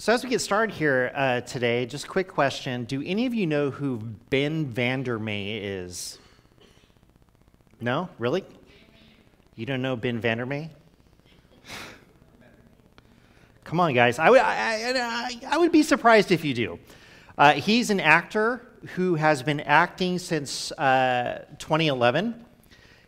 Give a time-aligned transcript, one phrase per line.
[0.00, 2.84] So, as we get started here uh, today, just a quick question.
[2.84, 3.98] Do any of you know who
[4.30, 6.20] Ben Vandermay is?
[7.80, 8.08] No?
[8.16, 8.44] Really?
[9.56, 10.70] You don't know Ben Vandermay?
[13.64, 14.20] Come on, guys.
[14.20, 16.78] I would, I, I, I would be surprised if you do.
[17.36, 22.44] Uh, he's an actor who has been acting since uh, 2011.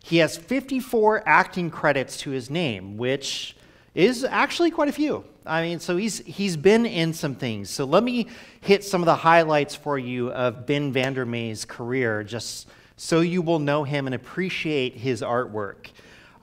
[0.03, 3.55] He has 54 acting credits to his name, which
[3.93, 5.23] is actually quite a few.
[5.45, 7.69] I mean, so he's, he's been in some things.
[7.69, 8.27] So let me
[8.61, 13.59] hit some of the highlights for you of Ben Vandermay's career, just so you will
[13.59, 15.87] know him and appreciate his artwork.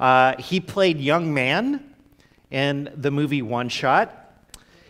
[0.01, 1.95] Uh, he played Young Man
[2.51, 4.15] in the movie One Shot.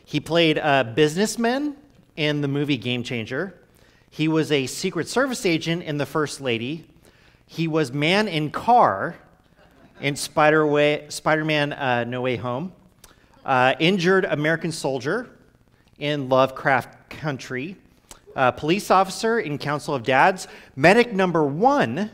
[0.05, 1.77] He played a businessman
[2.17, 3.55] in the movie Game Changer.
[4.11, 6.87] He was a Secret Service agent in The First Lady.
[7.47, 9.17] He was man in car
[10.01, 10.65] in Spider
[11.45, 12.73] Man uh, No Way Home,
[13.45, 15.29] uh, injured American soldier
[15.99, 17.77] in Lovecraft Country,
[18.37, 22.11] uh, police officer in Council of Dads, medic number one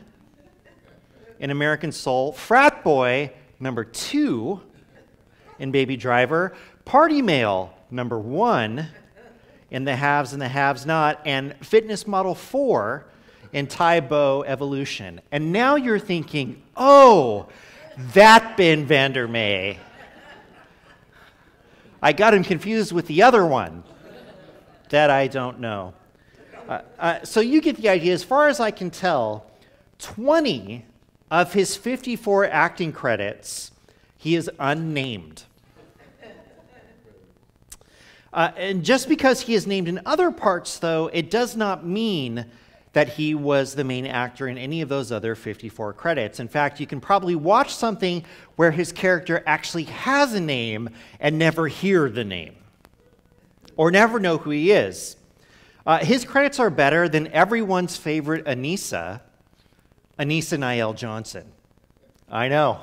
[1.39, 4.61] in American Soul, frat boy number two
[5.59, 6.53] in Baby Driver,
[6.85, 8.87] party male number one
[9.69, 13.05] in The Haves and the Haves Not, and fitness model four
[13.53, 15.21] in Tae Bo Evolution.
[15.31, 17.47] And now you're thinking, oh,
[17.97, 19.77] that Ben Vandermay.
[22.01, 23.83] I got him confused with the other one
[24.89, 25.93] that I don't know.
[26.67, 28.13] Uh, uh, so you get the idea.
[28.13, 29.45] As far as I can tell,
[29.99, 30.85] 20
[31.31, 33.71] of his 54 acting credits,
[34.17, 35.43] he is unnamed.
[38.33, 42.45] Uh, and just because he is named in other parts, though, it does not mean
[42.95, 46.39] that he was the main actor in any of those other 54 credits.
[46.39, 48.23] In fact, you can probably watch something
[48.55, 52.55] where his character actually has a name and never hear the name
[53.75, 55.17] or never know who he is.
[55.85, 59.19] Uh, his credits are better than everyone's favorite Anissa,
[60.17, 61.51] Anissa Niel Johnson.
[62.31, 62.79] I know.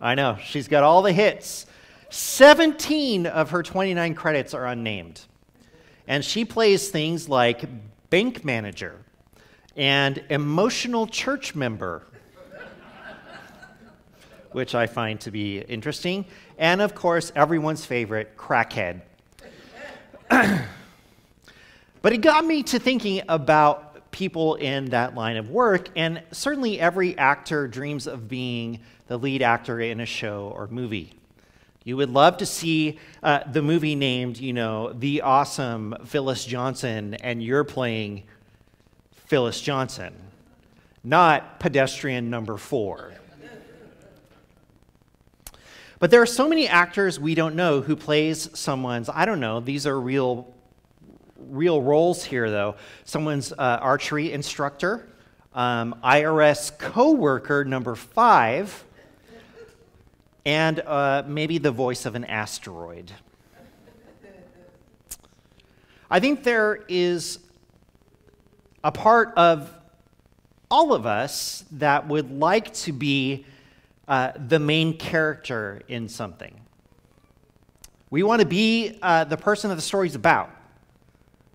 [0.00, 0.38] I know.
[0.42, 1.66] She's got all the hits.
[2.08, 5.20] 17 of her 29 credits are unnamed.
[6.08, 7.66] And she plays things like
[8.08, 9.02] bank manager,
[9.76, 12.02] and emotional church member,
[14.52, 16.24] which I find to be interesting.
[16.58, 19.02] And of course, everyone's favorite, crackhead.
[20.30, 26.80] but it got me to thinking about people in that line of work, and certainly
[26.80, 31.12] every actor dreams of being the lead actor in a show or movie.
[31.84, 37.14] You would love to see uh, the movie named, you know, The Awesome Phyllis Johnson,
[37.14, 38.24] and you're playing
[39.26, 40.14] Phyllis Johnson,
[41.02, 43.12] not pedestrian number four.
[45.98, 49.60] But there are so many actors we don't know who plays someone's, I don't know,
[49.60, 50.54] these are real,
[51.38, 52.76] real roles here though.
[53.04, 55.08] Someone's uh, archery instructor,
[55.54, 58.84] um, IRS coworker number five,
[60.44, 63.10] and uh, maybe the voice of an asteroid.
[66.08, 67.40] I think there is
[68.86, 69.68] a part of
[70.70, 73.44] all of us that would like to be
[74.06, 76.60] uh, the main character in something.
[78.10, 80.50] We want to be uh, the person that the story's about,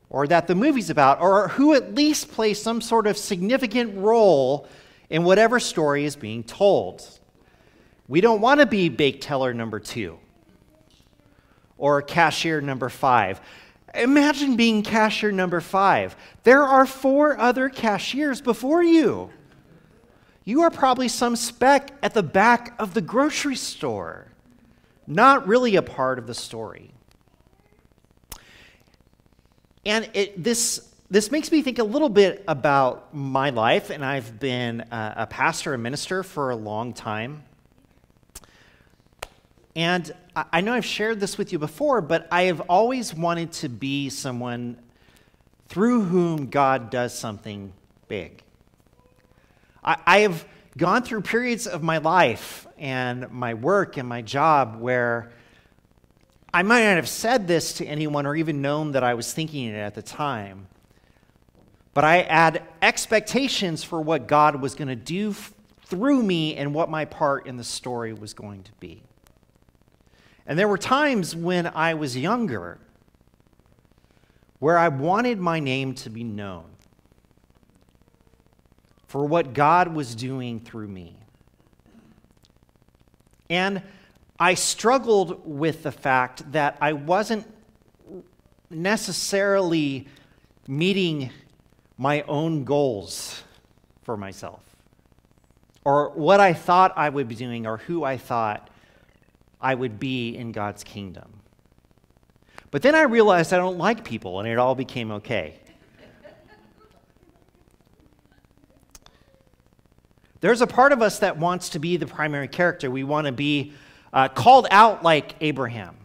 [0.09, 4.67] or that the movie's about, or who at least plays some sort of significant role
[5.09, 7.01] in whatever story is being told.
[8.09, 10.19] We don't want to be bake teller number two
[11.77, 13.39] or cashier number five.
[13.93, 16.15] Imagine being cashier number five.
[16.43, 19.29] There are four other cashiers before you.
[20.43, 24.27] You are probably some speck at the back of the grocery store,
[25.05, 26.91] not really a part of the story.
[29.85, 34.39] And it, this, this makes me think a little bit about my life, and I've
[34.39, 37.43] been a, a pastor and minister for a long time.
[39.75, 43.69] And I know I've shared this with you before, but I have always wanted to
[43.69, 44.77] be someone
[45.69, 47.71] through whom God does something
[48.09, 48.43] big.
[49.83, 50.45] I, have
[50.77, 55.31] gone through periods of my life and my work and my job where
[56.53, 59.69] I might not have said this to anyone or even known that I was thinking
[59.69, 60.67] it at the time.
[61.93, 65.33] But I had expectations for what God was going to do
[65.85, 69.01] through me and what my part in the story was going to be.
[70.51, 72.77] And there were times when I was younger
[74.59, 76.65] where I wanted my name to be known
[79.07, 81.15] for what God was doing through me.
[83.49, 83.81] And
[84.41, 87.47] I struggled with the fact that I wasn't
[88.69, 90.05] necessarily
[90.67, 91.31] meeting
[91.97, 93.41] my own goals
[94.03, 94.59] for myself,
[95.85, 98.67] or what I thought I would be doing, or who I thought
[99.61, 101.41] I would be in God's kingdom.
[102.71, 105.55] But then I realized I don't like people, and it all became okay.
[110.39, 112.89] There's a part of us that wants to be the primary character.
[112.89, 113.73] We want to be
[114.11, 115.95] uh, called out like Abraham,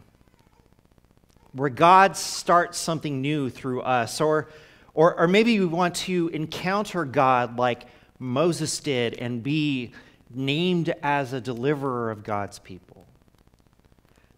[1.53, 4.21] where God starts something new through us.
[4.21, 4.49] Or,
[4.93, 7.85] or, or maybe we want to encounter God like
[8.19, 9.93] Moses did and be
[10.31, 12.96] named as a deliverer of God's people.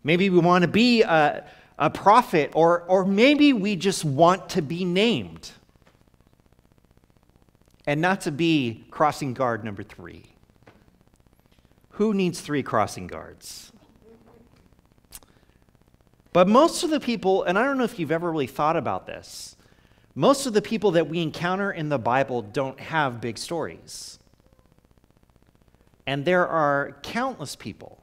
[0.09, 1.45] Maybe we want to be a,
[1.79, 5.51] a prophet, or, or maybe we just want to be named
[7.87, 10.25] and not to be crossing guard number three.
[11.91, 13.71] Who needs three crossing guards?
[16.33, 19.07] But most of the people, and I don't know if you've ever really thought about
[19.07, 19.57] this,
[20.15, 24.19] most of the people that we encounter in the Bible don't have big stories.
[26.07, 27.98] And there are countless people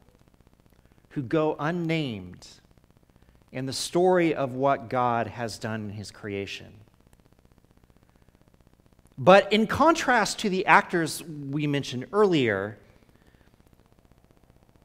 [1.15, 2.45] who go unnamed
[3.53, 6.73] in the story of what God has done in his creation.
[9.17, 12.77] But in contrast to the actors we mentioned earlier,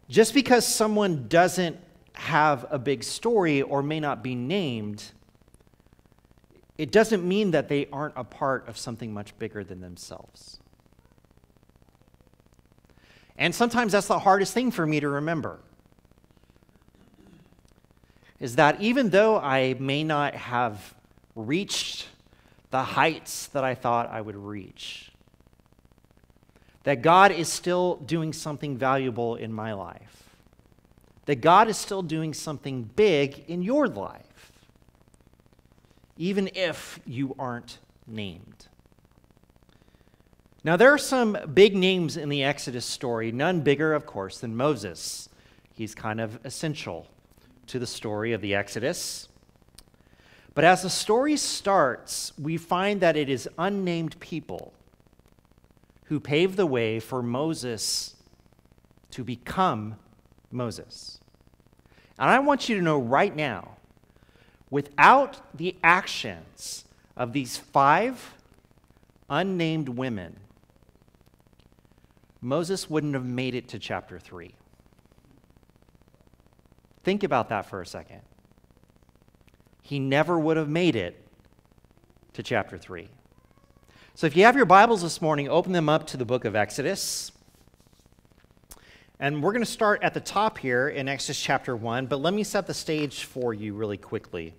[0.08, 1.76] just because someone doesn't
[2.12, 5.02] have a big story or may not be named,
[6.78, 10.60] it doesn't mean that they aren't a part of something much bigger than themselves.
[13.36, 15.58] And sometimes that's the hardest thing for me to remember.
[18.40, 20.94] Is that even though I may not have
[21.36, 22.08] reached
[22.70, 25.10] the heights that I thought I would reach.
[26.84, 30.30] That God is still doing something valuable in my life.
[31.26, 34.52] That God is still doing something big in your life,
[36.16, 38.66] even if you aren't named.
[40.62, 44.56] Now, there are some big names in the Exodus story, none bigger, of course, than
[44.56, 45.28] Moses.
[45.72, 47.06] He's kind of essential
[47.70, 49.28] to the story of the Exodus.
[50.54, 54.74] But as the story starts, we find that it is unnamed people
[56.06, 58.16] who pave the way for Moses
[59.12, 59.94] to become
[60.50, 61.20] Moses.
[62.18, 63.76] And I want you to know right now
[64.68, 66.84] without the actions
[67.16, 68.34] of these five
[69.28, 70.40] unnamed women,
[72.40, 74.54] Moses wouldn't have made it to chapter 3.
[77.02, 78.20] Think about that for a second
[79.90, 81.20] he never would have made it
[82.32, 83.08] to chapter 3.
[84.14, 86.54] So if you have your Bibles this morning, open them up to the book of
[86.54, 87.32] Exodus.
[89.18, 92.32] And we're going to start at the top here in Exodus chapter 1, but let
[92.34, 94.54] me set the stage for you really quickly.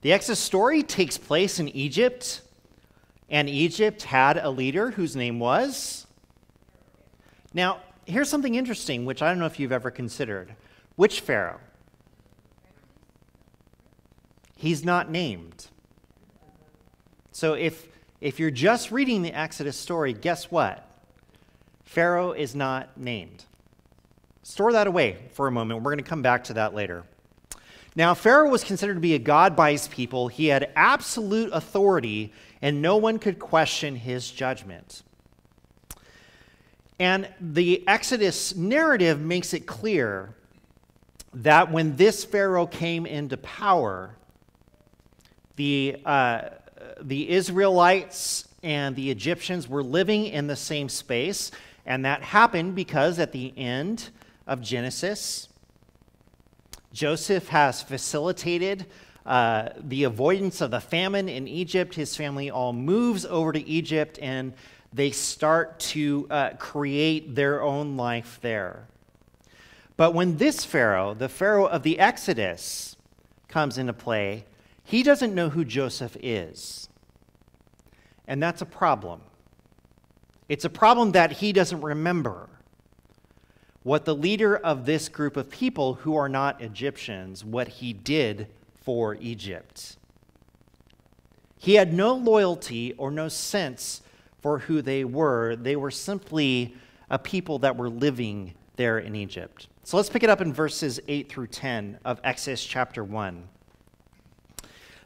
[0.00, 2.40] The Exodus story takes place in Egypt,
[3.28, 6.06] and Egypt had a leader whose name was.
[7.52, 10.54] Now, here's something interesting, which I don't know if you've ever considered.
[10.96, 11.60] Which Pharaoh?
[14.58, 15.68] he's not named.
[17.32, 17.88] So if,
[18.20, 20.84] if you're just reading the Exodus story, guess what?
[21.84, 23.44] Pharaoh is not named.
[24.42, 25.82] Store that away for a moment.
[25.82, 27.04] We're going to come back to that later.
[27.96, 30.28] Now, Pharaoh was considered to be a god by his people.
[30.28, 35.02] He had absolute authority, and no one could question his judgment.
[36.98, 40.34] And the Exodus narrative makes it clear
[41.34, 44.16] that when this Pharaoh came into power,
[45.56, 46.48] the, uh,
[47.00, 51.52] the Israelites and the Egyptians were living in the same space,
[51.86, 54.10] and that happened because at the end
[54.46, 55.48] of Genesis,
[56.92, 58.86] Joseph has facilitated
[59.24, 61.94] uh, the avoidance of the famine in Egypt.
[61.94, 64.54] His family all moves over to Egypt and
[64.92, 68.86] they start to uh, create their own life there.
[69.96, 72.96] But when this Pharaoh, the Pharaoh of the Exodus,
[73.48, 74.44] comes into play,
[74.84, 76.88] he doesn't know who Joseph is.
[78.26, 79.20] And that's a problem.
[80.48, 82.48] It's a problem that he doesn't remember
[83.82, 88.48] what the leader of this group of people who are not Egyptians, what he did
[88.82, 89.96] for Egypt.
[91.58, 94.02] He had no loyalty or no sense
[94.40, 95.56] for who they were.
[95.56, 96.74] They were simply
[97.10, 99.68] a people that were living there in Egypt.
[99.82, 103.48] So let's pick it up in verses 8 through 10 of Exodus chapter 1.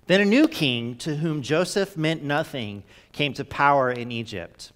[0.07, 4.73] Then a new king, to whom Joseph meant nothing, came to power in Egypt.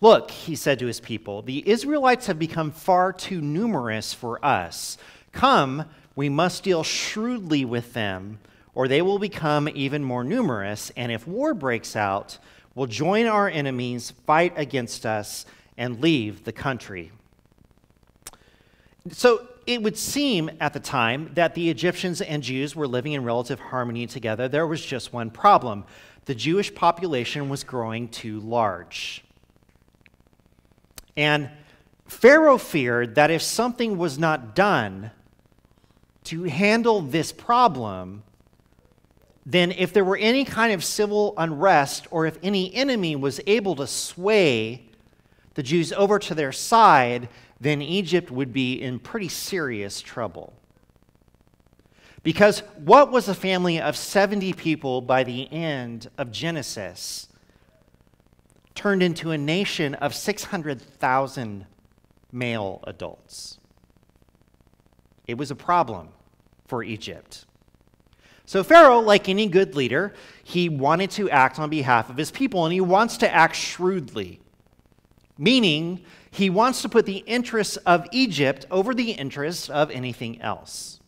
[0.00, 4.96] Look, he said to his people, the Israelites have become far too numerous for us.
[5.32, 8.38] Come, We must deal shrewdly with them,
[8.74, 12.38] or they will become even more numerous, and if war breaks out,
[12.78, 15.44] will join our enemies, fight against us,
[15.76, 17.10] and leave the country.
[19.10, 23.24] So it would seem at the time that the Egyptians and Jews were living in
[23.24, 24.46] relative harmony together.
[24.46, 25.86] There was just one problem
[26.26, 29.24] the Jewish population was growing too large.
[31.16, 31.50] And
[32.06, 35.10] Pharaoh feared that if something was not done
[36.24, 38.22] to handle this problem,
[39.48, 43.74] then if there were any kind of civil unrest or if any enemy was able
[43.74, 44.84] to sway
[45.54, 50.52] the Jews over to their side, then Egypt would be in pretty serious trouble.
[52.22, 57.28] Because what was a family of 70 people by the end of Genesis
[58.74, 61.64] turned into a nation of 600,000
[62.32, 63.58] male adults?
[65.26, 66.10] It was a problem
[66.66, 67.46] for Egypt.
[68.48, 72.64] So, Pharaoh, like any good leader, he wanted to act on behalf of his people,
[72.64, 74.40] and he wants to act shrewdly,
[75.36, 80.98] meaning he wants to put the interests of Egypt over the interests of anything else.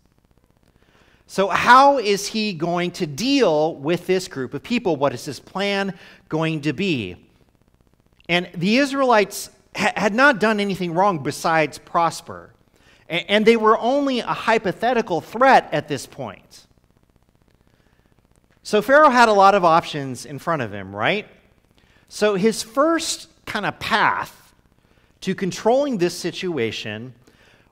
[1.26, 4.97] So, how is he going to deal with this group of people?
[4.97, 7.16] What is his plan going to be?
[8.28, 12.52] And the Israelites ha- had not done anything wrong besides prosper.
[13.09, 16.66] And they were only a hypothetical threat at this point.
[18.62, 21.26] So, Pharaoh had a lot of options in front of him, right?
[22.09, 24.55] So, his first kind of path
[25.23, 27.14] to controlling this situation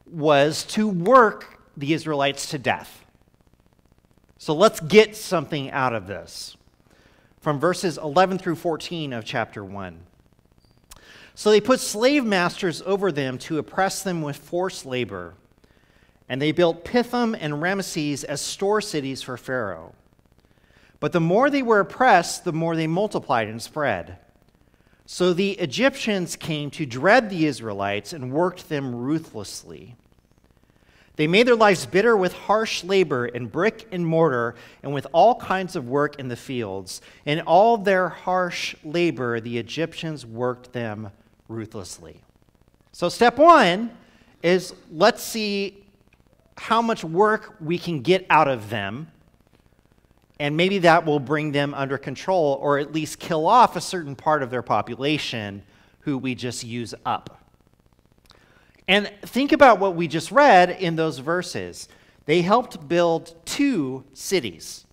[0.06, 3.04] was to work the Israelites to death.
[4.38, 6.56] So let's get something out of this.
[7.40, 10.00] From verses 11 through 14 of chapter 1.
[11.34, 15.34] So they put slave masters over them to oppress them with forced labor.
[16.28, 19.94] And they built Pithom and Ramesses as store cities for Pharaoh.
[21.00, 24.18] But the more they were oppressed, the more they multiplied and spread.
[25.06, 29.96] So the Egyptians came to dread the Israelites and worked them ruthlessly.
[31.16, 35.34] They made their lives bitter with harsh labor in brick and mortar and with all
[35.34, 37.00] kinds of work in the fields.
[37.24, 41.10] In all their harsh labor, the Egyptians worked them
[41.48, 42.20] ruthlessly.
[42.92, 43.90] So, step one
[44.44, 45.84] is let's see
[46.56, 49.10] how much work we can get out of them.
[50.40, 54.14] And maybe that will bring them under control or at least kill off a certain
[54.14, 55.62] part of their population
[56.00, 57.42] who we just use up.
[58.86, 61.88] And think about what we just read in those verses.
[62.24, 64.86] They helped build two cities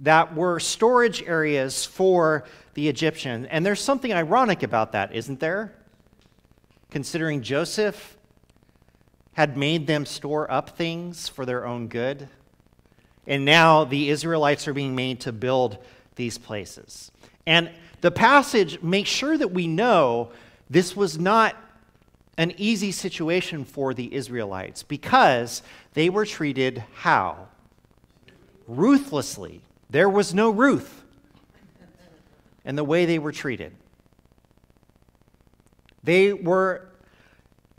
[0.00, 3.46] that were storage areas for the Egyptians.
[3.50, 5.74] And there's something ironic about that, isn't there?
[6.90, 8.16] Considering Joseph
[9.34, 12.28] had made them store up things for their own good.
[13.26, 15.78] And now the Israelites are being made to build
[16.16, 17.10] these places.
[17.46, 20.30] And the passage makes sure that we know
[20.68, 21.56] this was not
[22.38, 25.62] an easy situation for the Israelites because
[25.94, 27.48] they were treated how?
[28.66, 29.60] Ruthlessly.
[29.90, 31.02] There was no Ruth
[32.64, 33.72] in the way they were treated.
[36.02, 36.88] They were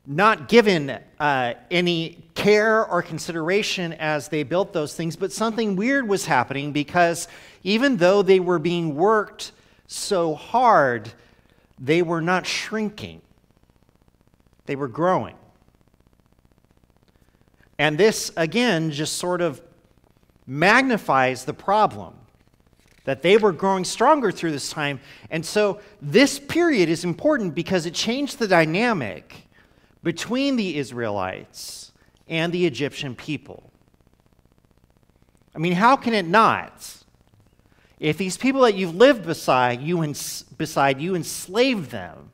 [0.05, 6.07] not given uh, any care or consideration as they built those things, but something weird
[6.07, 7.27] was happening because
[7.63, 9.53] even though they were being worked
[9.87, 11.13] so hard,
[11.79, 13.21] they were not shrinking.
[14.65, 15.35] They were growing.
[17.77, 19.61] And this, again, just sort of
[20.45, 22.15] magnifies the problem
[23.05, 24.99] that they were growing stronger through this time.
[25.29, 29.47] And so this period is important because it changed the dynamic
[30.03, 31.91] between the Israelites
[32.27, 33.71] and the Egyptian people.
[35.55, 36.97] I mean, how can it not?
[37.99, 40.13] If these people that you've lived beside you,
[40.57, 42.31] beside you enslaved them,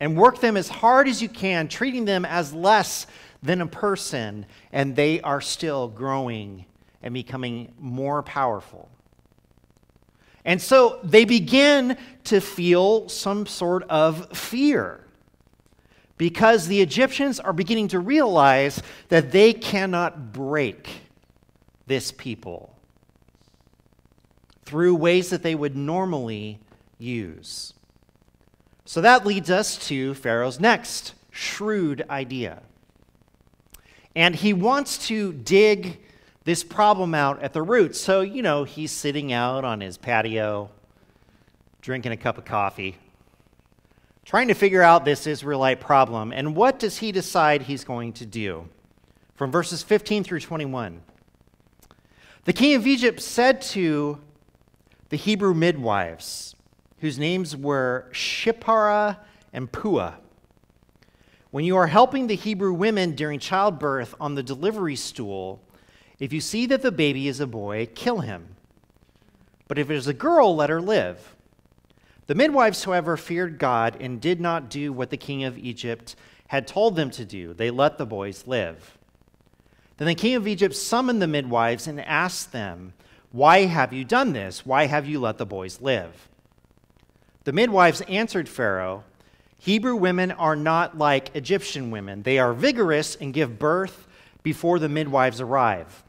[0.00, 3.06] and work them as hard as you can, treating them as less
[3.42, 6.66] than a person, and they are still growing
[7.02, 8.88] and becoming more powerful.
[10.44, 15.07] And so they begin to feel some sort of fear
[16.18, 21.02] because the Egyptians are beginning to realize that they cannot break
[21.86, 22.74] this people
[24.66, 26.60] through ways that they would normally
[26.98, 27.72] use.
[28.84, 32.62] So that leads us to Pharaoh's next shrewd idea.
[34.14, 36.00] And he wants to dig
[36.44, 37.94] this problem out at the root.
[37.94, 40.70] So, you know, he's sitting out on his patio,
[41.80, 42.96] drinking a cup of coffee,
[44.28, 46.32] trying to figure out this Israelite problem.
[46.32, 48.68] And what does he decide he's going to do?
[49.38, 51.00] from verses 15 through 21.
[52.42, 54.18] The king of Egypt said to
[55.10, 56.56] the Hebrew midwives,
[56.98, 59.18] whose names were Shiphrah
[59.52, 60.14] and Puah,
[61.52, 65.62] When you are helping the Hebrew women during childbirth on the delivery stool,
[66.18, 68.56] if you see that the baby is a boy, kill him.
[69.68, 71.36] But if it is a girl, let her live.
[72.28, 76.14] The midwives, however, feared God and did not do what the king of Egypt
[76.48, 77.54] had told them to do.
[77.54, 78.98] They let the boys live.
[79.96, 82.92] Then the king of Egypt summoned the midwives and asked them,
[83.32, 84.66] Why have you done this?
[84.66, 86.28] Why have you let the boys live?
[87.44, 89.04] The midwives answered Pharaoh,
[89.56, 92.22] Hebrew women are not like Egyptian women.
[92.22, 94.06] They are vigorous and give birth
[94.42, 96.04] before the midwives arrive.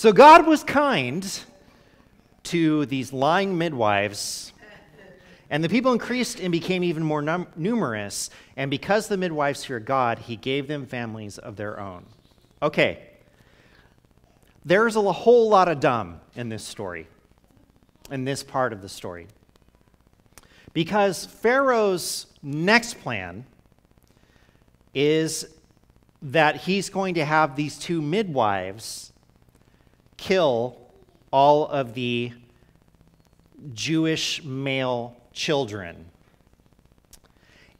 [0.00, 1.30] So God was kind
[2.44, 4.54] to these lying midwives,
[5.50, 8.30] and the people increased and became even more num- numerous.
[8.56, 12.06] And because the midwives feared God, he gave them families of their own.
[12.62, 13.10] Okay,
[14.64, 17.06] there's a whole lot of dumb in this story,
[18.10, 19.26] in this part of the story.
[20.72, 23.44] Because Pharaoh's next plan
[24.94, 25.46] is
[26.22, 29.09] that he's going to have these two midwives
[30.20, 30.76] kill
[31.32, 32.30] all of the
[33.72, 36.04] Jewish male children.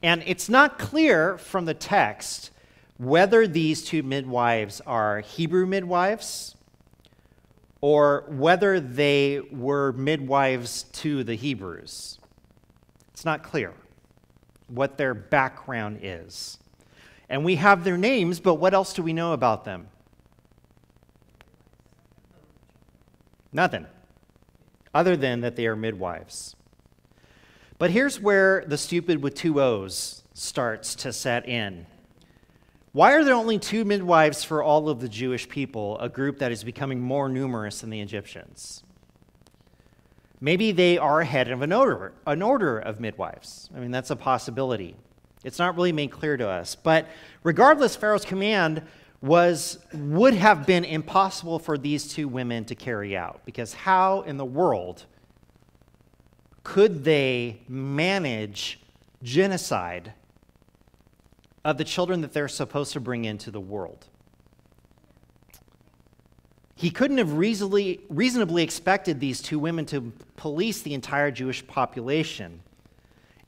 [0.02, 2.50] And it's not clear from the text
[2.96, 6.56] whether these two midwives are Hebrew midwives
[7.82, 12.18] or whether they were midwives to the Hebrews.
[13.12, 13.74] It's not clear
[14.68, 16.58] what their background is.
[17.28, 19.88] And we have their names, but what else do we know about them?
[23.52, 23.86] Nothing,
[24.94, 26.56] other than that they are midwives.
[27.78, 31.86] But here's where the stupid with two O's starts to set in.
[32.92, 36.52] Why are there only two midwives for all of the Jewish people, a group that
[36.52, 38.82] is becoming more numerous than the Egyptians?
[40.40, 43.70] Maybe they are ahead of an order, an order of midwives.
[43.76, 44.96] I mean, that's a possibility.
[45.44, 46.74] It's not really made clear to us.
[46.74, 47.06] But
[47.42, 48.82] regardless, Pharaoh's command
[49.22, 54.36] was would have been impossible for these two women to carry out because how in
[54.36, 55.04] the world
[56.62, 58.80] could they manage
[59.22, 60.12] genocide
[61.64, 64.06] of the children that they're supposed to bring into the world
[66.80, 72.62] he couldn't have reasonably, reasonably expected these two women to police the entire Jewish population.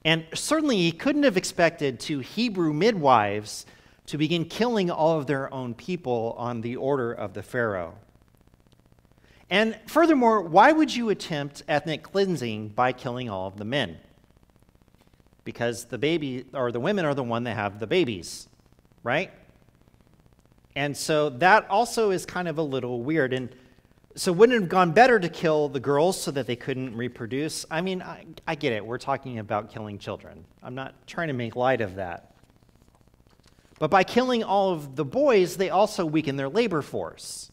[0.04, 3.64] And certainly he couldn't have expected two Hebrew midwives
[4.12, 7.94] to begin killing all of their own people on the order of the Pharaoh.
[9.48, 13.96] And furthermore, why would you attempt ethnic cleansing by killing all of the men?
[15.44, 18.48] Because the baby or the women are the one that have the babies,
[19.02, 19.30] right?
[20.76, 23.32] And so that also is kind of a little weird.
[23.32, 23.48] And
[24.14, 27.64] so wouldn't it have gone better to kill the girls so that they couldn't reproduce?
[27.70, 28.84] I mean, I, I get it.
[28.84, 30.44] We're talking about killing children.
[30.62, 32.31] I'm not trying to make light of that.
[33.78, 37.50] But by killing all of the boys, they also weaken their labor force.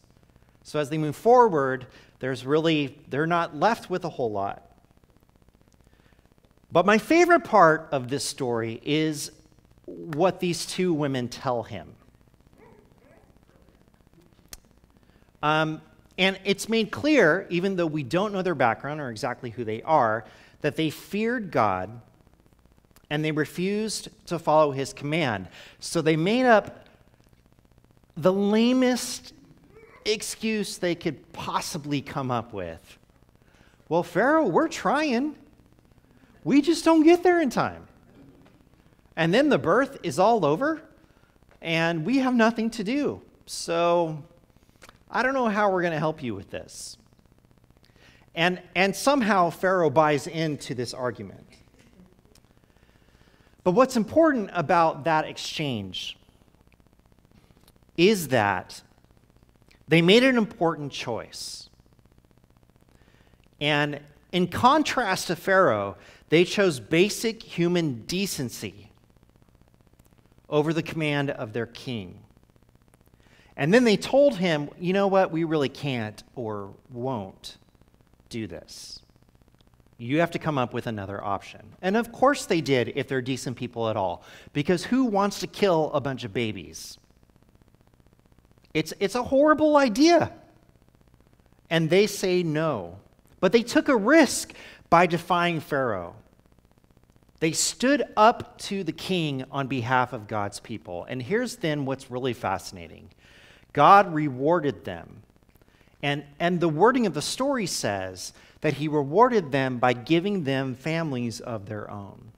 [0.62, 1.86] So as they move forward,
[2.20, 4.70] there's really, they're not left with a whole lot.
[6.70, 9.32] But my favorite part of this story is
[9.86, 11.94] what these two women tell him.
[15.42, 15.80] Um,
[16.18, 19.82] and it's made clear, even though we don't know their background or exactly who they
[19.82, 20.24] are,
[20.60, 22.02] that they feared God
[23.10, 25.48] and they refused to follow his command.
[25.80, 26.86] So they made up
[28.16, 29.34] the lamest
[30.04, 32.98] excuse they could possibly come up with.
[33.88, 35.34] Well, Pharaoh, we're trying.
[36.44, 37.88] We just don't get there in time.
[39.16, 40.80] And then the birth is all over,
[41.60, 43.20] and we have nothing to do.
[43.46, 44.22] So
[45.10, 46.96] I don't know how we're going to help you with this.
[48.34, 51.39] And, and somehow Pharaoh buys into this argument.
[53.62, 56.16] But what's important about that exchange
[57.96, 58.82] is that
[59.88, 61.68] they made an important choice.
[63.60, 64.00] And
[64.32, 65.96] in contrast to Pharaoh,
[66.28, 68.90] they chose basic human decency
[70.48, 72.20] over the command of their king.
[73.56, 77.58] And then they told him, you know what, we really can't or won't
[78.30, 79.02] do this.
[80.00, 81.60] You have to come up with another option.
[81.82, 84.24] And of course they did if they're decent people at all.
[84.54, 86.96] Because who wants to kill a bunch of babies?
[88.72, 90.32] It's, it's a horrible idea.
[91.68, 92.98] And they say no.
[93.40, 94.54] But they took a risk
[94.88, 96.16] by defying Pharaoh.
[97.40, 101.04] They stood up to the king on behalf of God's people.
[101.10, 103.10] And here's then what's really fascinating
[103.74, 105.24] God rewarded them.
[106.02, 110.74] And, and the wording of the story says that he rewarded them by giving them
[110.74, 112.32] families of their own.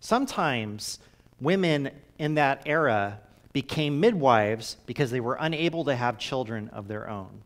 [0.00, 0.98] Sometimes
[1.40, 3.20] women in that era
[3.52, 7.42] became midwives because they were unable to have children of their own.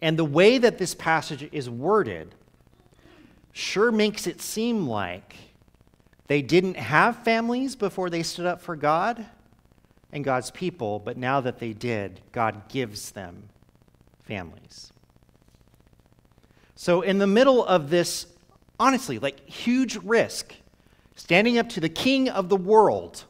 [0.00, 2.34] And the way that this passage is worded
[3.52, 5.34] sure makes it seem like
[6.28, 9.26] they didn't have families before they stood up for God
[10.12, 13.48] and God's people, but now that they did, God gives them
[14.22, 14.92] families.
[16.80, 18.28] So, in the middle of this,
[18.78, 20.54] honestly, like huge risk,
[21.16, 23.24] standing up to the king of the world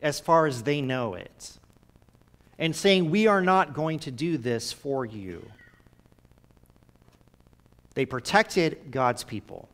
[0.00, 1.58] as far as they know it,
[2.60, 5.44] and saying, We are not going to do this for you.
[7.94, 9.68] They protected God's people.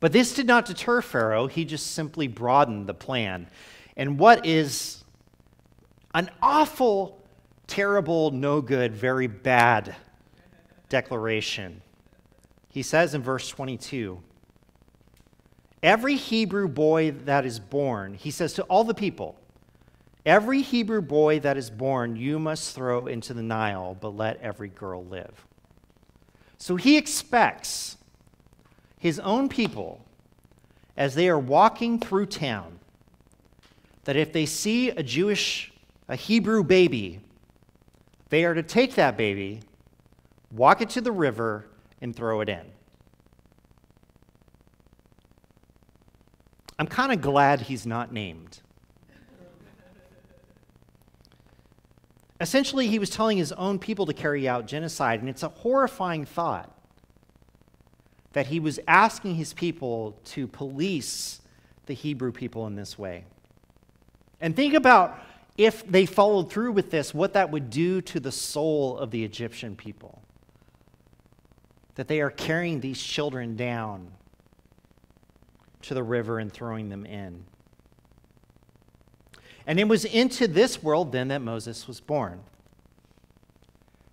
[0.00, 3.46] But this did not deter Pharaoh, he just simply broadened the plan.
[3.94, 5.04] And what is
[6.14, 7.22] an awful,
[7.66, 9.94] terrible, no good, very bad
[10.90, 11.80] declaration?
[12.68, 14.20] He says in verse 22
[15.82, 19.38] Every Hebrew boy that is born, he says to all the people,
[20.26, 24.68] Every Hebrew boy that is born you must throw into the Nile, but let every
[24.68, 25.46] girl live.
[26.58, 27.96] So he expects
[28.98, 30.04] his own people
[30.96, 32.78] as they are walking through town
[34.04, 35.72] that if they see a Jewish,
[36.08, 37.20] a Hebrew baby,
[38.28, 39.60] they are to take that baby,
[40.50, 41.66] walk it to the river,
[42.00, 42.64] and throw it in.
[46.78, 48.60] I'm kind of glad he's not named.
[52.40, 56.24] Essentially, he was telling his own people to carry out genocide, and it's a horrifying
[56.24, 56.74] thought
[58.32, 61.42] that he was asking his people to police
[61.84, 63.24] the Hebrew people in this way.
[64.40, 65.18] And think about
[65.58, 69.22] if they followed through with this, what that would do to the soul of the
[69.22, 70.22] Egyptian people.
[71.96, 74.12] That they are carrying these children down
[75.82, 77.44] to the river and throwing them in.
[79.66, 82.40] And it was into this world then that Moses was born.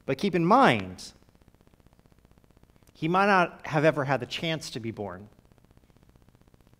[0.06, 1.12] But keep in mind,
[2.94, 5.30] he might not have ever had the chance to be born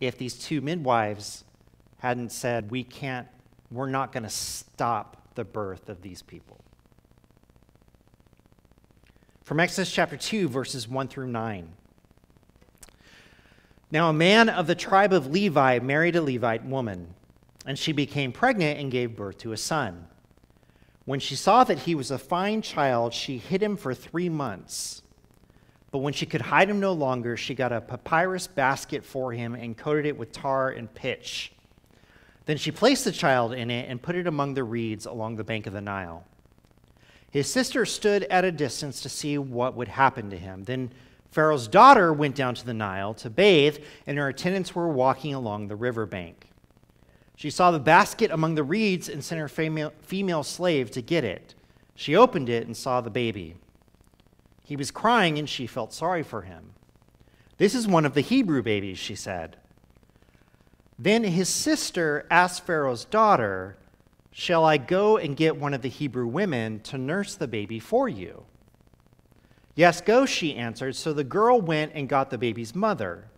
[0.00, 1.44] if these two midwives
[1.98, 3.26] hadn't said, We can't,
[3.70, 6.58] we're not going to stop the birth of these people.
[9.48, 11.72] From Exodus chapter 2, verses 1 through 9.
[13.90, 17.14] Now, a man of the tribe of Levi married a Levite woman
[17.64, 20.06] and she became pregnant and gave birth to a son.
[21.06, 25.00] When she saw that he was a fine child, she hid him for three months.
[25.92, 29.54] But when she could hide him no longer, she got a papyrus basket for him
[29.54, 31.54] and coated it with tar and pitch.
[32.44, 35.44] Then she placed the child in it and put it among the reeds along the
[35.44, 36.26] bank of the Nile.
[37.30, 40.64] His sister stood at a distance to see what would happen to him.
[40.64, 40.90] Then
[41.30, 45.68] Pharaoh's daughter went down to the Nile to bathe, and her attendants were walking along
[45.68, 46.46] the river bank.
[47.36, 51.22] She saw the basket among the reeds and sent her female, female slave to get
[51.22, 51.54] it.
[51.94, 53.56] She opened it and saw the baby.
[54.64, 56.72] He was crying, and she felt sorry for him.
[57.58, 59.56] This is one of the Hebrew babies, she said.
[60.98, 63.76] Then his sister asked Pharaoh's daughter,
[64.30, 68.08] Shall I go and get one of the Hebrew women to nurse the baby for
[68.08, 68.44] you?
[69.74, 70.96] Yes, go, she answered.
[70.96, 73.28] So the girl went and got the baby's mother.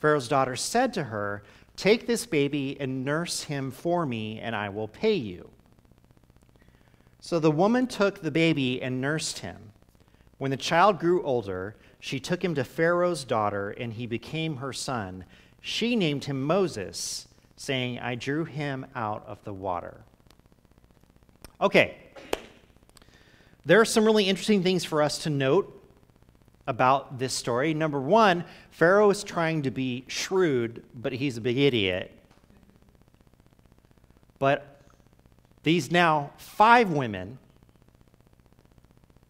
[0.00, 1.42] Pharaoh's daughter said to her,
[1.76, 5.50] Take this baby and nurse him for me, and I will pay you.
[7.20, 9.72] So the woman took the baby and nursed him.
[10.38, 14.72] When the child grew older, she took him to Pharaoh's daughter, and he became her
[14.72, 15.24] son.
[15.60, 17.28] She named him Moses,
[17.62, 20.00] saying, I drew him out of the water.
[21.60, 21.96] Okay.
[23.64, 25.80] There are some really interesting things for us to note
[26.66, 27.72] about this story.
[27.72, 32.10] Number one, Pharaoh is trying to be shrewd, but he's a big idiot.
[34.40, 34.82] But
[35.62, 37.38] these now five women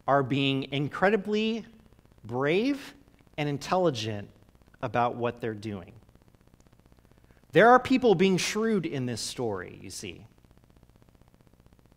[0.07, 1.65] are being incredibly
[2.23, 2.95] brave
[3.37, 4.27] and intelligent
[4.81, 5.91] about what they're doing.
[7.53, 10.25] There are people being shrewd in this story, you see.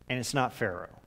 [0.09, 1.01] And it's not Pharaoh.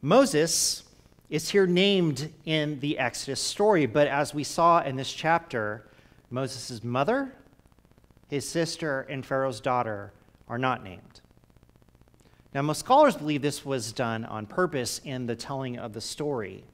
[0.00, 0.84] Moses
[1.30, 5.88] is here named in the Exodus story, but as we saw in this chapter,
[6.30, 7.34] Moses' mother,
[8.28, 10.12] his sister, and Pharaoh's daughter
[10.48, 11.22] are not named.
[12.54, 16.64] Now, most scholars believe this was done on purpose in the telling of the story.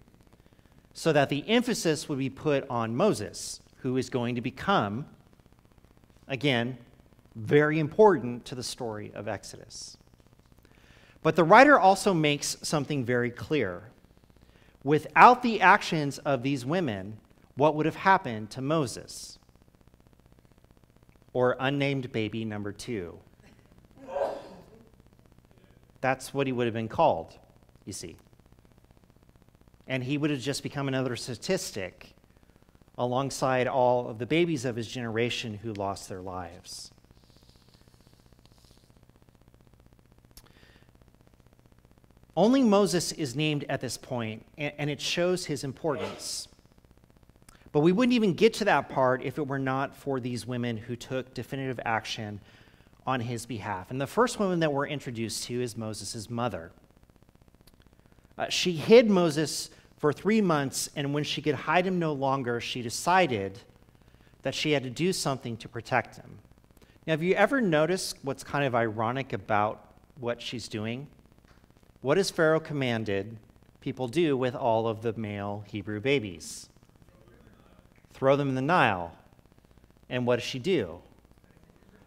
[0.94, 5.04] so that the emphasis would be put on Moses, who is going to become,
[6.26, 6.78] again,
[7.36, 9.98] very important to the story of Exodus.
[11.22, 13.82] But the writer also makes something very clear.
[14.84, 17.18] Without the actions of these women,
[17.56, 19.38] what would have happened to Moses?
[21.34, 23.18] Or unnamed baby number two?
[26.00, 27.36] That's what he would have been called,
[27.84, 28.16] you see.
[29.86, 32.13] And he would have just become another statistic
[32.96, 36.90] alongside all of the babies of his generation who lost their lives.
[42.36, 46.48] Only Moses is named at this point, and it shows his importance.
[47.70, 50.76] But we wouldn't even get to that part if it were not for these women
[50.76, 52.40] who took definitive action
[53.06, 53.90] on his behalf.
[53.90, 56.72] And the first woman that we're introduced to is Moses' mother.
[58.36, 59.70] Uh, she hid Moses
[60.04, 63.58] for three months, and when she could hide him no longer, she decided
[64.42, 66.40] that she had to do something to protect him.
[67.06, 71.06] Now, have you ever noticed what's kind of ironic about what she's doing?
[72.02, 73.38] What has Pharaoh commanded
[73.80, 76.68] people do with all of the male Hebrew babies?
[78.12, 79.16] Throw them in the Nile.
[80.10, 81.00] And what does she do?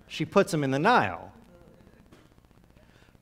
[0.08, 1.32] She puts them in the Nile.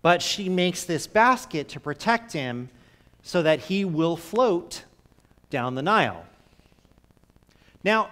[0.01, 2.67] But she makes this basket to protect him
[3.25, 4.83] so that he will float
[5.49, 6.27] down the Nile.
[7.83, 8.11] Now,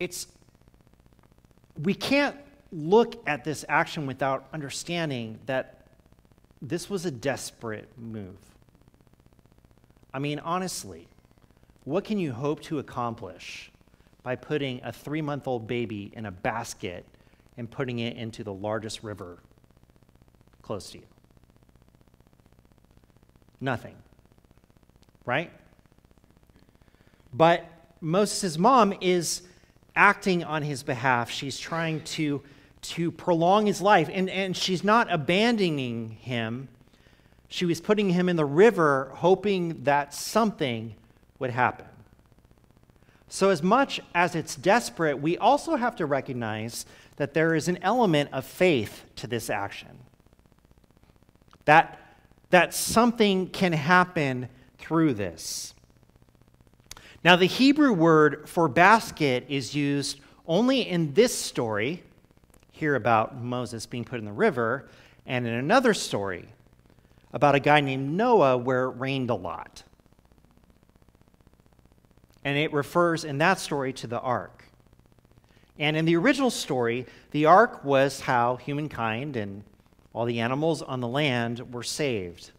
[0.00, 0.26] it's
[1.82, 2.34] we can't
[2.72, 5.82] look at this action without understanding that
[6.62, 8.38] this was a desperate move.
[10.14, 11.08] I mean, honestly,
[11.84, 13.70] what can you hope to accomplish
[14.22, 17.04] by putting a three month old baby in a basket
[17.58, 19.40] and putting it into the largest river
[20.62, 21.04] close to you?
[23.64, 23.96] Nothing.
[25.24, 25.50] Right?
[27.32, 27.64] But
[28.00, 29.42] Moses' mom is
[29.96, 31.30] acting on his behalf.
[31.30, 32.42] She's trying to
[32.82, 34.10] to prolong his life.
[34.12, 36.68] And, and she's not abandoning him.
[37.48, 40.94] She was putting him in the river, hoping that something
[41.38, 41.86] would happen.
[43.28, 46.84] So, as much as it's desperate, we also have to recognize
[47.16, 49.98] that there is an element of faith to this action.
[51.64, 51.98] That,
[52.50, 55.74] that something can happen through this.
[57.24, 62.02] Now, the Hebrew word for basket is used only in this story
[62.70, 64.88] here about Moses being put in the river,
[65.26, 66.48] and in another story
[67.32, 69.84] about a guy named Noah where it rained a lot.
[72.44, 74.64] And it refers in that story to the ark.
[75.78, 79.64] And in the original story, the ark was how humankind and
[80.14, 82.52] all the animals on the land were saved.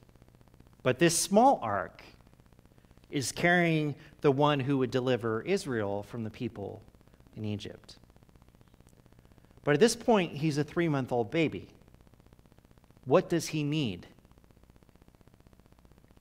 [0.84, 2.04] But this small ark
[3.10, 6.82] is carrying the one who would deliver Israel from the people
[7.36, 7.96] in Egypt.
[9.64, 11.70] But at this point, he's a three month old baby.
[13.06, 14.08] What does he need?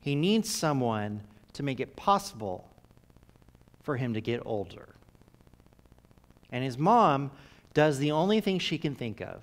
[0.00, 1.22] He needs someone
[1.54, 2.68] to make it possible
[3.82, 4.94] for him to get older.
[6.52, 7.30] And his mom
[7.72, 9.42] does the only thing she can think of,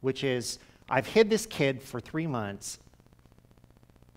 [0.00, 2.78] which is I've hid this kid for three months.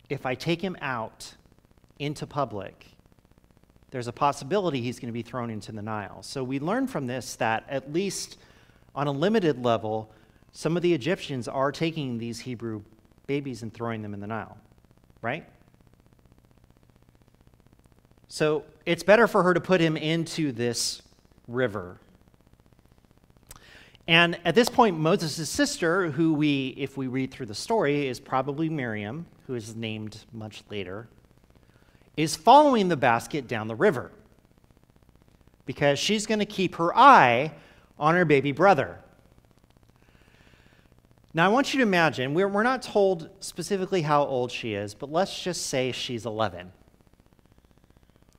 [0.10, 1.34] If I take him out
[1.98, 2.86] into public,
[3.92, 6.22] there's a possibility he's going to be thrown into the Nile.
[6.22, 8.38] So we learn from this that at least
[8.94, 10.12] on a limited level,
[10.52, 12.84] some of the Egyptians are taking these Hebrew
[13.28, 14.58] babies and throwing them in the Nile,
[15.22, 15.48] right?
[18.28, 21.02] So it's better for her to put him into this
[21.48, 22.00] river.
[24.10, 28.20] And at this point, Moses' sister, who we, if we read through the story, is
[28.20, 31.08] probably Miriam, who is named much later,
[32.18, 34.12] is following the basket down the river
[35.68, 37.52] because she's going to keep her eye
[38.00, 38.98] on her baby brother.
[41.36, 44.96] Now, I want you to imagine, we're, we're not told specifically how old she is,
[44.96, 46.72] but let's just say she's 11.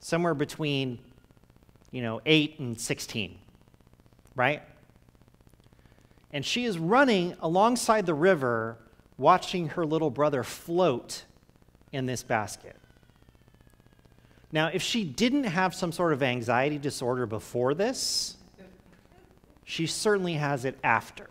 [0.00, 0.98] Somewhere between,
[1.92, 3.38] you know, 8 and 16,
[4.35, 4.64] right?
[6.33, 8.79] And she is running alongside the river,
[9.19, 11.25] watching her little brother float
[11.93, 12.77] in this basket.
[14.53, 18.37] Now, if she didn't have some sort of anxiety disorder before this,
[19.64, 21.29] she certainly has it after.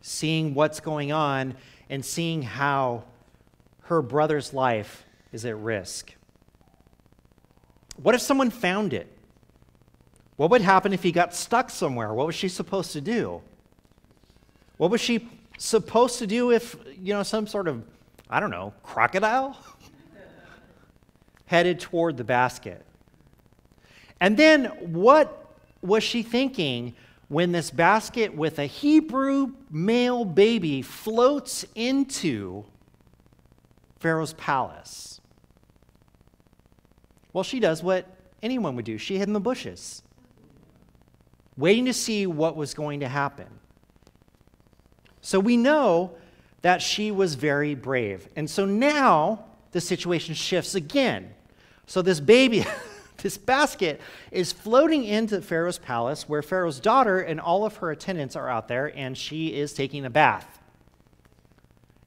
[0.00, 1.54] Seeing what's going on
[1.90, 3.04] and seeing how
[3.82, 6.14] her brother's life is at risk.
[7.96, 9.17] What if someone found it?
[10.38, 12.14] What would happen if he got stuck somewhere?
[12.14, 13.42] What was she supposed to do?
[14.78, 17.84] What was she supposed to do if, you know, some sort of
[18.30, 19.56] I don't know, crocodile?
[21.46, 22.84] Headed toward the basket.
[24.20, 26.94] And then what was she thinking
[27.28, 32.64] when this basket with a Hebrew male baby floats into
[33.98, 35.20] Pharaoh's palace?
[37.32, 38.06] Well, she does what
[38.42, 40.02] anyone would do she hid in the bushes,
[41.58, 43.46] waiting to see what was going to happen.
[45.20, 46.12] So we know
[46.62, 48.28] that she was very brave.
[48.36, 51.34] And so now the situation shifts again.
[51.86, 52.64] So this baby,
[53.18, 58.36] this basket, is floating into Pharaoh's palace where Pharaoh's daughter and all of her attendants
[58.36, 60.60] are out there, and she is taking a bath.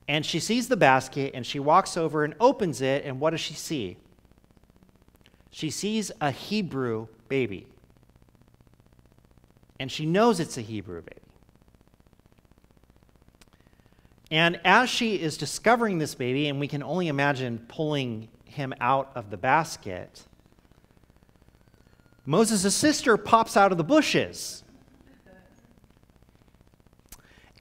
[0.07, 3.41] And she sees the basket and she walks over and opens it, and what does
[3.41, 3.97] she see?
[5.51, 7.67] She sees a Hebrew baby.
[9.81, 11.21] And she knows it's a Hebrew baby.
[14.29, 19.11] And as she is discovering this baby, and we can only imagine pulling him out
[19.15, 20.23] of the basket,
[22.27, 24.63] Moses' sister pops out of the bushes.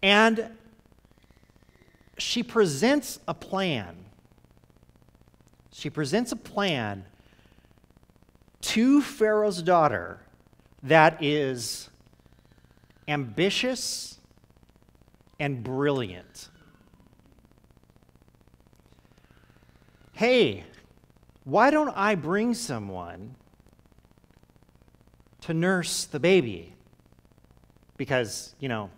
[0.03, 0.51] And
[2.19, 3.97] she presents a plan.
[5.73, 7.07] She presents a plan
[8.61, 10.21] to Pharaoh's daughter
[10.83, 11.90] that is
[13.11, 14.19] ambitious
[15.39, 16.51] and brilliant.
[20.21, 20.63] hey,
[21.45, 23.37] why don't I bring someone
[25.41, 26.75] to nurse the baby?
[27.97, 28.91] Because, you know,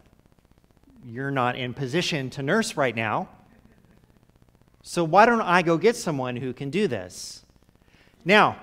[1.04, 3.28] you're not in position to nurse right now.
[4.82, 7.44] So why don't I go get someone who can do this?
[8.24, 8.56] Now,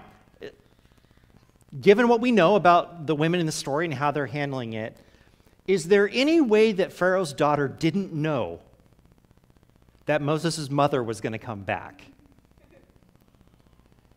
[1.80, 4.98] given what we know about the women in the story and how they're handling it,
[5.70, 8.60] is there any way that Pharaoh's daughter didn't know
[10.06, 12.04] that Moses' mother was going to come back?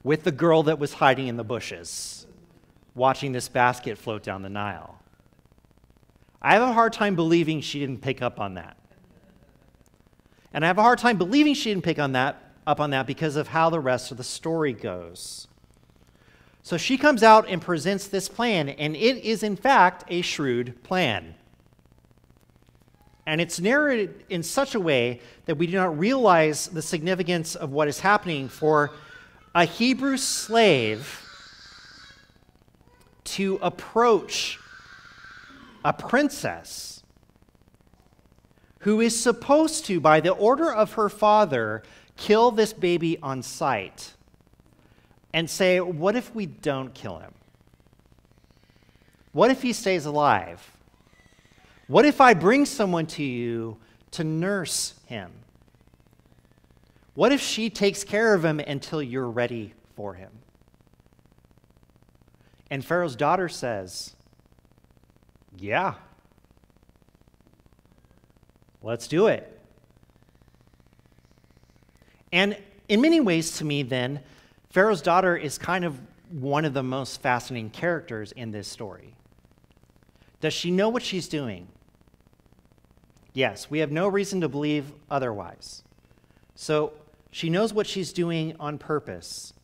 [0.03, 2.27] with the girl that was hiding in the bushes,
[2.95, 4.99] watching this basket float down the Nile.
[6.41, 8.77] I have a hard time believing she didn't pick up on that.
[10.53, 13.07] And I have a hard time believing she didn't pick on that, up on that
[13.07, 15.47] because of how the rest of the story goes.
[16.65, 20.83] So she comes out and presents this plan, and it is, in fact, a shrewd
[20.83, 21.35] plan.
[23.27, 27.71] And it's narrated in such a way that we do not realize the significance of
[27.71, 28.91] what is happening for
[29.55, 31.21] a Hebrew slave
[33.25, 34.59] to approach
[35.85, 37.03] a princess
[38.81, 41.83] who is supposed to, by the order of her father,
[42.17, 44.15] kill this baby on sight
[45.33, 47.33] and say, What if we don't kill him?
[49.33, 50.77] What if he stays alive?
[51.93, 53.77] What if I bring someone to you
[54.13, 55.31] to nurse him?
[57.13, 60.31] What if she takes care of him until you're ready for him?
[62.71, 64.17] And Pharaoh's daughter says,
[65.59, 65.97] Yeah,
[68.83, 69.61] let's do it.
[72.33, 72.57] And
[72.89, 74.21] in many ways, to me, then,
[74.71, 76.01] Pharaoh's daughter is kind of
[76.31, 79.15] one of the most fascinating characters in this story.
[80.41, 81.69] Does she know what she's doing?
[83.33, 85.83] Yes, we have no reason to believe otherwise.
[86.55, 86.93] So,
[87.31, 89.55] she knows what she's doing on purpose.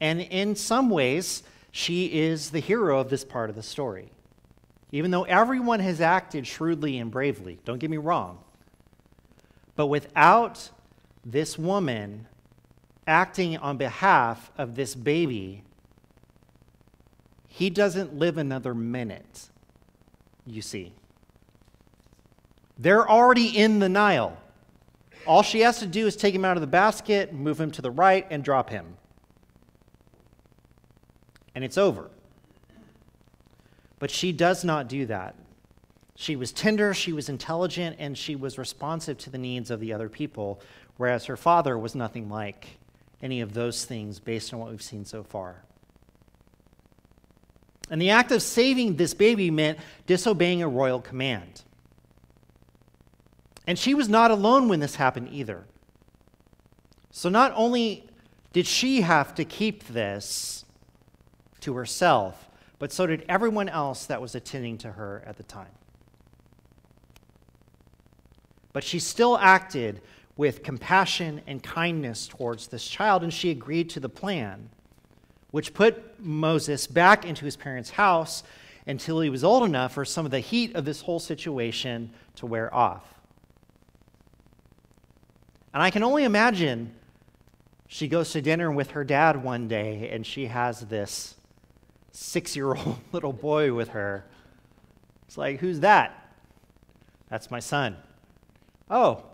[0.00, 4.12] And in some ways, she is the hero of this part of the story.
[4.92, 8.38] Even though everyone has acted shrewdly and bravely, don't get me wrong.
[9.76, 10.70] But without
[11.24, 12.26] this woman
[13.06, 15.64] acting on behalf of this baby,
[17.48, 19.48] he doesn't live another minute,
[20.46, 20.92] you see.
[22.78, 24.36] They're already in the Nile.
[25.26, 27.82] All she has to do is take him out of the basket, move him to
[27.82, 28.96] the right, and drop him.
[31.54, 32.10] And it's over.
[33.98, 35.34] But she does not do that.
[36.14, 39.92] She was tender, she was intelligent, and she was responsive to the needs of the
[39.92, 40.60] other people,
[40.96, 42.78] whereas her father was nothing like
[43.22, 45.62] any of those things based on what we've seen so far.
[47.90, 51.62] And the act of saving this baby meant disobeying a royal command.
[53.68, 55.66] And she was not alone when this happened either.
[57.10, 58.08] So not only
[58.54, 60.64] did she have to keep this
[61.60, 62.48] to herself,
[62.78, 65.74] but so did everyone else that was attending to her at the time.
[68.72, 70.00] But she still acted
[70.34, 74.70] with compassion and kindness towards this child, and she agreed to the plan,
[75.50, 78.44] which put Moses back into his parents' house
[78.86, 82.46] until he was old enough for some of the heat of this whole situation to
[82.46, 83.17] wear off.
[85.72, 86.94] And I can only imagine
[87.86, 91.34] she goes to dinner with her dad one day and she has this
[92.12, 94.24] six year old little boy with her.
[95.26, 96.32] It's like, who's that?
[97.28, 97.96] That's my son.
[98.90, 99.24] Oh,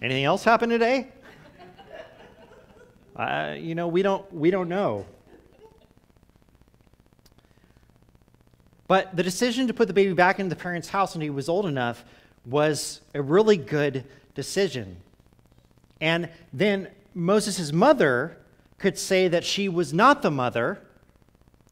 [0.00, 1.08] anything else happen today?
[3.16, 5.04] Uh, you know, we don't, we don't know.
[8.86, 11.48] But the decision to put the baby back into the parents' house when he was
[11.48, 12.04] old enough
[12.46, 14.04] was a really good
[14.36, 14.98] decision.
[16.00, 18.36] And then Moses' mother
[18.78, 20.80] could say that she was not the mother,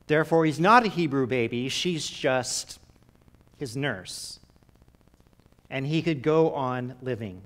[0.06, 2.80] therefore, he's not a Hebrew baby, she's just
[3.58, 4.40] his nurse.
[5.70, 7.42] And he could go on living.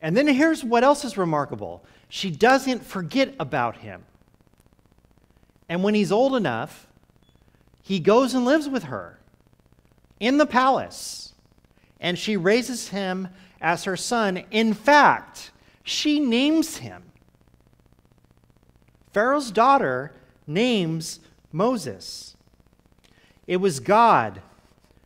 [0.00, 4.04] And then here's what else is remarkable she doesn't forget about him.
[5.68, 6.86] And when he's old enough,
[7.82, 9.18] he goes and lives with her
[10.20, 11.32] in the palace,
[12.00, 13.28] and she raises him
[13.60, 14.44] as her son.
[14.50, 15.50] In fact,
[15.84, 17.04] she names him.
[19.12, 20.12] Pharaoh's daughter
[20.46, 21.20] names
[21.52, 22.36] Moses.
[23.46, 24.42] It was God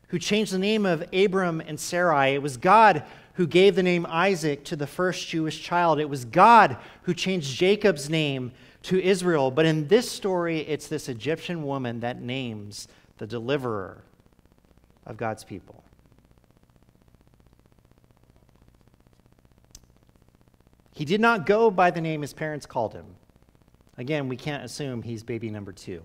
[0.08, 2.34] who changed the name of Abram and Sarai.
[2.34, 3.02] It was God
[3.34, 6.00] who gave the name Isaac to the first Jewish child.
[6.00, 8.52] It was God who changed Jacob's name
[8.84, 9.50] to Israel.
[9.50, 14.02] But in this story, it's this Egyptian woman that names the deliverer
[15.04, 15.82] of God's people.
[20.98, 23.06] He did not go by the name his parents called him.
[23.98, 26.02] Again, we can't assume he's baby number two.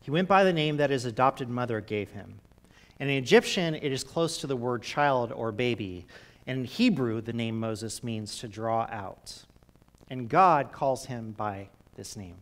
[0.00, 2.40] He went by the name that his adopted mother gave him.
[2.98, 6.06] In Egyptian, it is close to the word child or baby.
[6.46, 9.44] And in Hebrew, the name Moses means to draw out
[10.08, 12.36] and God calls him by this name.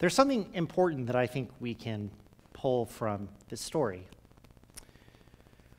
[0.00, 2.10] There's something important that I think we can
[2.54, 4.08] pull from this story.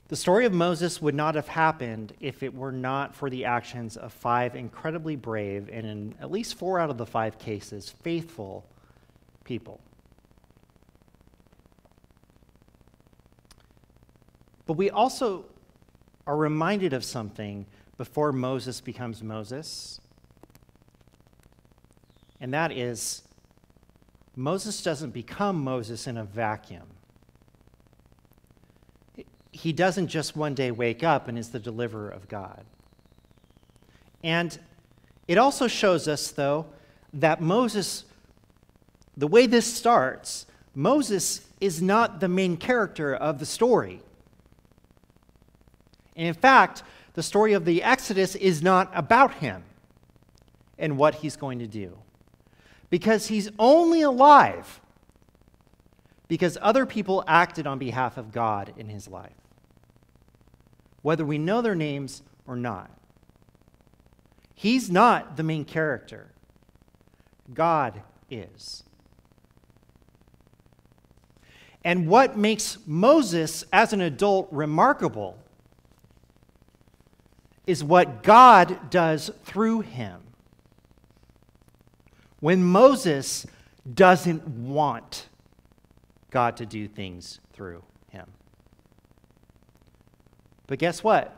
[0.07, 3.97] The story of Moses would not have happened if it were not for the actions
[3.97, 8.65] of five incredibly brave, and in at least four out of the five cases, faithful
[9.43, 9.81] people.
[14.67, 15.45] But we also
[16.27, 17.65] are reminded of something
[17.97, 19.99] before Moses becomes Moses.
[22.39, 23.23] And that is,
[24.35, 26.94] Moses doesn't become Moses in a vacuum.
[29.55, 32.65] He doesn't just one day wake up and is the deliverer of God.
[34.23, 34.57] And
[35.27, 36.65] it also shows us, though,
[37.13, 38.05] that Moses,
[39.15, 44.01] the way this starts, Moses is not the main character of the story.
[46.15, 46.83] And in fact,
[47.13, 49.63] the story of the Exodus is not about him
[50.77, 51.97] and what he's going to do.
[52.89, 54.81] Because he's only alive
[56.27, 59.35] because other people acted on behalf of God in his life,
[61.05, 62.89] whether we know their names or not.
[64.55, 66.31] He's not the main character,
[67.53, 68.01] God
[68.31, 68.81] is.
[71.83, 75.37] And what makes Moses as an adult remarkable
[77.67, 80.23] is what God does through him.
[82.39, 83.45] When Moses
[83.93, 85.29] doesn't want
[86.31, 87.83] God to do things through.
[90.67, 91.35] But guess what?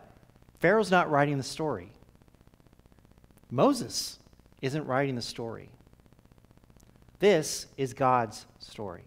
[0.59, 1.91] Pharaoh's not writing the story.
[3.49, 4.19] Moses
[4.61, 5.69] isn't writing the story.
[7.19, 9.03] This is God's story.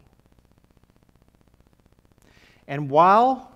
[2.67, 3.53] And while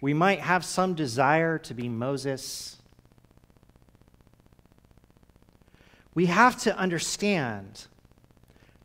[0.00, 2.78] we might have some desire to be Moses,
[6.14, 7.86] we have to understand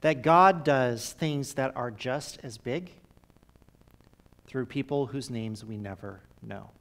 [0.01, 2.91] that God does things that are just as big
[4.47, 6.71] through people whose names we never know.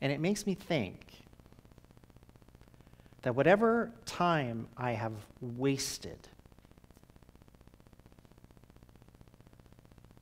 [0.00, 1.24] And it makes me think
[3.22, 6.28] that whatever time I have wasted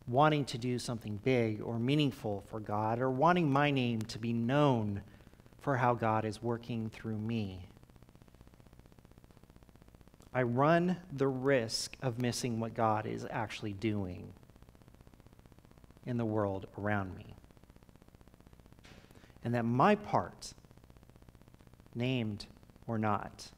[0.07, 4.33] wanting to do something big or meaningful for God or wanting my name to be
[4.33, 5.03] known
[5.61, 7.69] for how God is working through me.
[10.35, 14.33] I run the risk of missing what God is actually doing
[16.05, 17.34] in the world around me.
[19.45, 20.55] And that my part,
[21.95, 22.47] named
[22.87, 23.51] or not,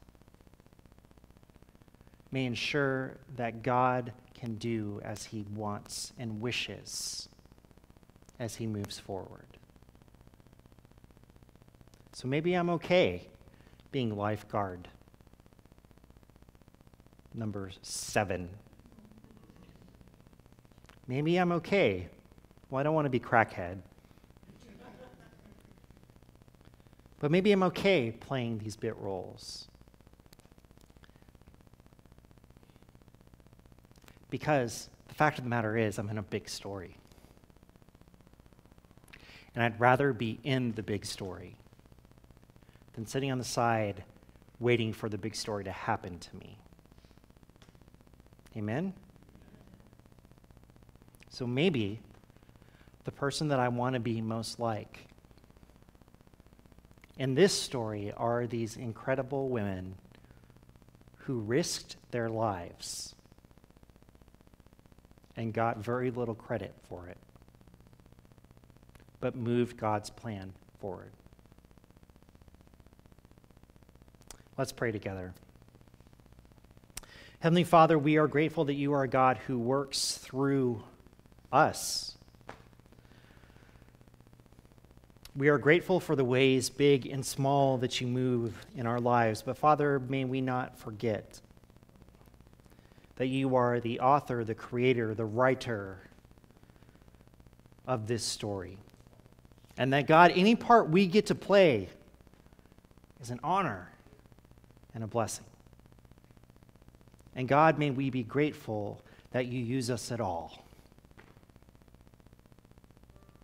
[2.31, 7.29] may ensure that God can do as he wants and wishes
[8.39, 9.45] as he moves forward.
[12.13, 13.27] So maybe I'm okay
[13.91, 14.87] being lifeguard
[17.33, 18.49] number seven.
[21.07, 22.09] maybe I'm okay.
[22.69, 23.77] Well, I don't want to be crackhead.
[27.19, 29.67] But maybe I'm okay playing these bit roles.
[34.29, 36.97] Because the fact of the matter is, I'm in a big story.
[39.55, 41.55] And I'd rather be in the big story
[42.93, 44.03] than sitting on the side
[44.59, 46.57] waiting for the big story to happen to me.
[48.55, 48.93] Amen?
[51.29, 51.99] So maybe
[53.03, 55.07] the person that I want to be most like
[57.17, 59.95] in this story are these incredible women
[61.17, 63.15] who risked their lives
[65.35, 67.17] and got very little credit for it,
[69.19, 71.11] but moved God's plan forward.
[74.57, 75.33] Let's pray together.
[77.39, 80.83] Heavenly Father, we are grateful that you are a God who works through
[81.51, 82.16] us.
[85.37, 89.43] We are grateful for the ways, big and small, that you move in our lives.
[89.43, 91.39] But Father, may we not forget
[93.17, 95.99] that you are the author, the creator, the writer
[97.85, 98.79] of this story.
[99.77, 101.87] And that, God, any part we get to play
[103.21, 103.91] is an honor
[104.95, 105.45] and a blessing.
[107.35, 110.65] And God, may we be grateful that you use us at all.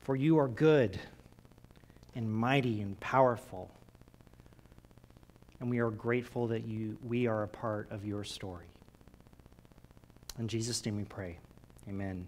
[0.02, 1.00] For you are good
[2.16, 3.72] and mighty and powerful.
[5.60, 8.66] And we are grateful that you, we are a part of your story.
[10.38, 11.38] In Jesus' name we pray.
[11.88, 12.28] Amen.